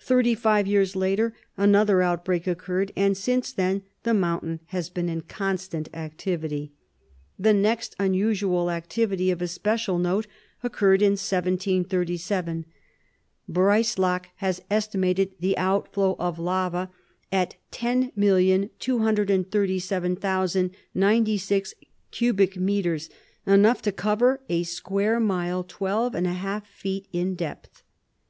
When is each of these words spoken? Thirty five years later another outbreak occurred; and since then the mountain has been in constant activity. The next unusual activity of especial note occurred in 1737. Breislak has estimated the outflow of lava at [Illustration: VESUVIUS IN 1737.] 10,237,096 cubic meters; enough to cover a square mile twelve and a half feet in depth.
Thirty 0.00 0.34
five 0.34 0.66
years 0.66 0.94
later 0.94 1.32
another 1.56 2.02
outbreak 2.02 2.46
occurred; 2.46 2.92
and 2.94 3.16
since 3.16 3.54
then 3.54 3.80
the 4.02 4.12
mountain 4.12 4.60
has 4.66 4.90
been 4.90 5.08
in 5.08 5.22
constant 5.22 5.88
activity. 5.94 6.74
The 7.38 7.54
next 7.54 7.96
unusual 7.98 8.70
activity 8.70 9.30
of 9.30 9.40
especial 9.40 9.98
note 9.98 10.26
occurred 10.62 11.00
in 11.00 11.12
1737. 11.12 12.66
Breislak 13.48 14.26
has 14.36 14.60
estimated 14.70 15.36
the 15.40 15.56
outflow 15.56 16.16
of 16.18 16.38
lava 16.38 16.90
at 17.32 17.54
[Illustration: 17.72 18.12
VESUVIUS 18.14 18.54
IN 18.54 18.60
1737.] 18.76 20.16
10,237,096 20.16 21.74
cubic 22.10 22.58
meters; 22.58 23.08
enough 23.46 23.80
to 23.80 23.90
cover 23.90 24.42
a 24.50 24.64
square 24.64 25.18
mile 25.18 25.64
twelve 25.64 26.14
and 26.14 26.26
a 26.26 26.34
half 26.34 26.66
feet 26.66 27.08
in 27.14 27.34
depth. 27.34 27.82